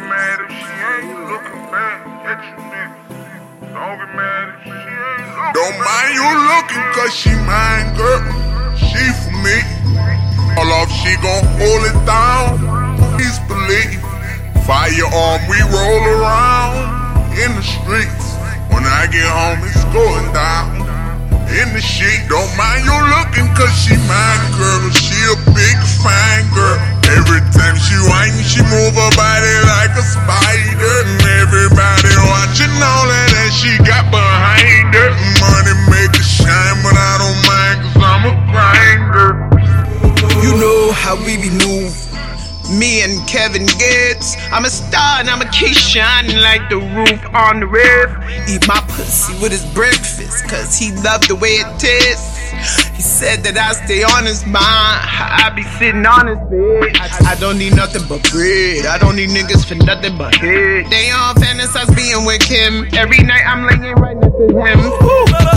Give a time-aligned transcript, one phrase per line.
[0.00, 2.96] get mad if she ain't looking back at you, nigga.
[3.60, 8.22] Don't get mad if she ain't looking Don't mind you looking, cause she mine, girl.
[8.76, 9.56] She for me.
[10.56, 12.48] All off, she gon' hold it down
[13.16, 14.00] peacefully.
[14.64, 18.26] Firearm, we roll around in the streets.
[18.72, 20.80] When I get home, it's going down
[21.50, 22.22] in the sheet.
[22.28, 24.90] Don't mind you looking, cause she mine, girl.
[24.94, 26.78] She a big fine girl.
[27.10, 28.94] Every time she whine, she move
[41.10, 41.50] how we be.
[42.70, 44.36] Me and Kevin Gates.
[44.52, 48.10] I'm a star and I'ma keep shining like the roof on the roof.
[48.48, 52.38] Eat my pussy with his breakfast, cause he loved the way it tastes.
[52.94, 54.54] He said that I stay on his mind.
[54.62, 56.94] I be sitting on his bed.
[56.94, 58.86] I, I don't need nothing but bread.
[58.86, 60.86] I don't need niggas for nothing but head.
[60.94, 62.86] They all fantasize being with him.
[62.94, 64.78] Every night I'm laying right next to him.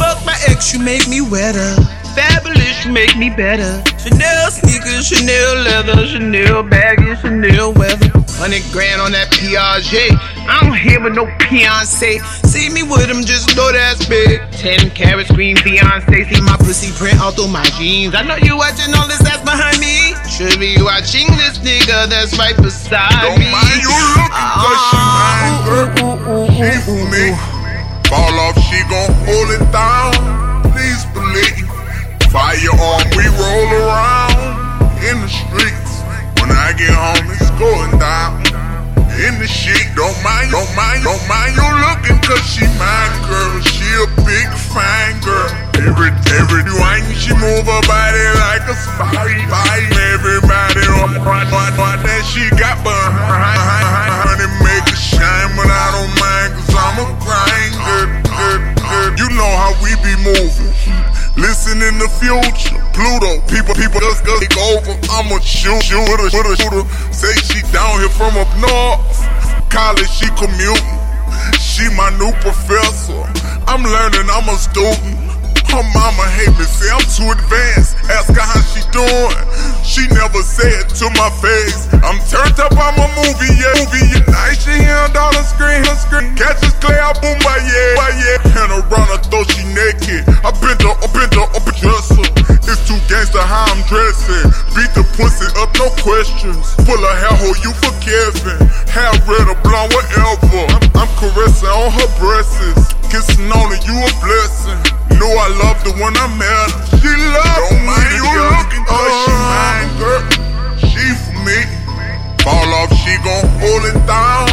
[0.02, 2.03] Fuck my ex, you make me wetter.
[2.16, 3.82] Fabulous, you make me better.
[3.98, 8.10] Chanel sneakers, Chanel leather, Chanel baggy, Chanel weather.
[8.38, 10.12] Hundred grand on that Piaget.
[10.46, 12.20] I don't hear with no Beyonce.
[12.44, 14.42] See me with him, just know that's big.
[14.52, 16.28] Ten carats, green Beyonce.
[16.28, 18.14] See my pussy print all through my jeans.
[18.14, 20.12] I know you watching all this ass behind me.
[20.28, 23.48] Should be watching this nigga that's right beside Don't me.
[23.50, 24.53] mind you looking, ah,
[32.34, 34.34] Firearm, we roll around
[35.06, 36.02] in the streets.
[36.42, 38.42] When I get home, it's going down.
[39.22, 43.62] In the sheet, don't mind, don't mind, don't mind you looking, cause she mine, girl.
[43.62, 45.46] She a big fine girl.
[45.78, 49.54] Every, every wine, she move her body like a spider.
[50.18, 52.93] Everybody on what, what that she got behind.
[63.84, 64.36] People, just go
[64.80, 64.96] over.
[65.12, 66.84] I'ma shoot, shoot with a, a shooter.
[67.12, 69.04] Say she down here from up north.
[69.68, 71.00] College, she commuting.
[71.60, 73.28] She my new professor.
[73.68, 75.20] I'm learning, I'm a student.
[75.74, 77.98] Her mama hate me, say I'm too advanced.
[78.06, 79.38] Ask her how she doing.
[79.82, 81.90] She never said to my face.
[82.06, 84.06] I'm turned up, I'm a movie, yeah, movie.
[84.14, 84.32] Yeah.
[84.32, 86.38] Night she hear a dollar screen, her screen.
[86.38, 88.62] Catches clear, I boom, by yeah, by yeah.
[88.64, 90.30] And around her she naked.
[90.46, 92.43] I bent her, I bent her, up a dresser.
[92.74, 94.50] It's too gangster how I'm dressing.
[94.74, 96.74] Beat the pussy up, no questions.
[96.90, 98.58] Pull a hair hole, you for Kevin.
[98.90, 100.66] Hair red or blonde, whatever.
[100.74, 102.98] I'm, I'm caressing on her breasts.
[103.14, 104.82] Kissing on her, you a blessing.
[105.22, 106.98] Know I love the one I met.
[106.98, 110.24] She love Don't mind you looking, cause she mine, girl.
[110.82, 111.60] She for me.
[112.42, 114.50] Fall off, she gon' hold it down.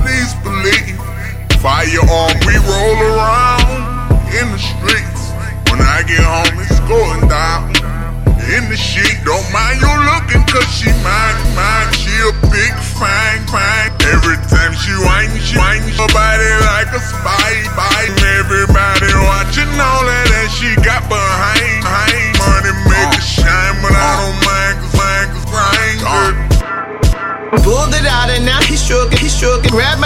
[0.00, 0.97] Please believe.
[12.26, 13.90] A big fine, fine.
[14.10, 17.38] Every time she whine, she whine her body like a spider.
[18.38, 21.77] Everybody watching all of that she got behind.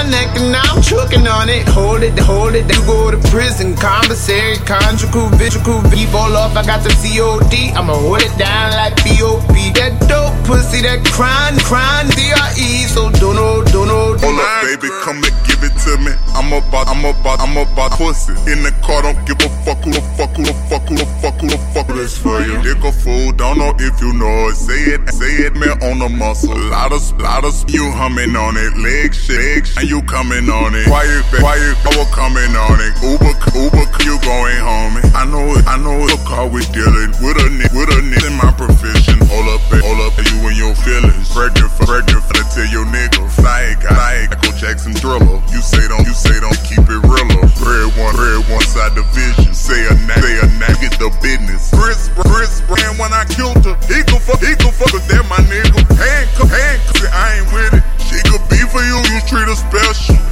[0.03, 1.67] My neck and now I'm choking on it.
[1.69, 2.65] Hold it, hold it.
[2.69, 6.57] You go to prison, commissary, conjugal, visual, V fall off.
[6.57, 7.77] I got the COD.
[7.77, 9.55] I'ma hold it down like POP.
[9.75, 12.87] That dope pussy, that crime, crime, DRE.
[12.89, 16.12] So don't know, don't know, Hold up, baby, come and give it to me.
[16.34, 18.33] I'm about, I'm about, I'm about pussy.
[18.50, 21.06] In the car, don't give a fuck who the fuck who the fuck who the
[21.23, 22.61] fuck who the fuck this for you.
[22.62, 24.56] Dick a fool, don't know if you know it.
[24.56, 26.56] Say it, say it, man, on the muscle.
[26.56, 28.75] Lot of, lot of you humming on it.
[28.77, 30.87] Leg shit, and you coming on it.
[30.87, 32.93] Quiet, quiet, power coming on it.
[33.03, 34.99] Uber, Uber, you going home.
[35.14, 36.19] I know it, I know it.
[36.26, 39.22] car we dealing with a nigga, with a nigga in my profession.
[39.32, 41.32] Hold up, hold up, you and your feelings.
[41.32, 43.25] Pregnant, pregnant, for to tell your nigga.
[43.25, 45.40] It, fly Michael Jackson thriller.
[45.49, 47.49] You say don't, you say don't keep it realer.
[47.64, 49.55] Red one, red one side division.
[49.56, 51.73] Say a nag, say a nag, get the business.
[51.73, 53.73] Chris, Chris, brand when I killed her.
[53.88, 55.81] He could fuck, he could fuck, cause that my nigga.
[55.96, 57.85] Handcuff, handcuff, I ain't with it.
[58.05, 60.20] She could be for you, you treat her special.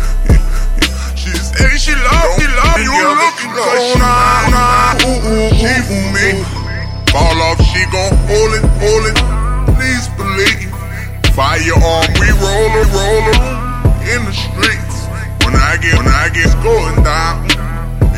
[1.21, 4.01] She say she love, she love you looking cause she
[7.69, 9.19] she gon' hold it, hold it.
[9.77, 10.71] Please believe.
[11.35, 13.41] Firearm, we rollin', rollin'
[14.05, 14.97] in the streets.
[15.45, 17.47] When I get, when I get going down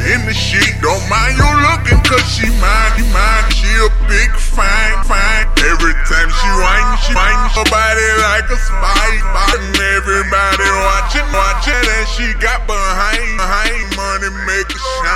[0.02, 3.46] in the sheet, don't mind you looking, cause she mine, she mine.
[3.54, 5.46] She a big fine, fine.
[5.62, 9.22] Every time she whine, she whine her body like a spider.
[9.54, 15.11] And everybody watching, watching, and she got behind, behind money make it shine,